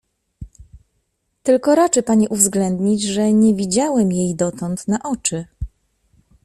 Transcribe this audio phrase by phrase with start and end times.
[1.43, 5.45] —Tylko raczy pani uwzględnić, że nie widziałem jej dotąd na oczy.